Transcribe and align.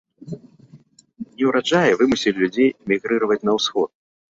Неўраджаі 0.31 2.01
вымусілі 2.01 2.37
людзей 2.47 2.69
мігрыраваць 2.95 3.41
на 3.47 3.51
ўсход. 3.61 3.89